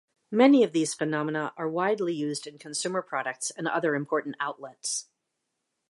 Many 0.31 0.63
of 0.63 0.71
these 0.71 0.95
phenomena 0.95 1.53
are 1.57 1.69
widely 1.69 2.11
used 2.11 2.47
in 2.47 2.57
consumer 2.57 3.03
products 3.03 3.51
and 3.51 3.67
other 3.67 3.93
important 3.93 4.35
outlets. 4.39 5.09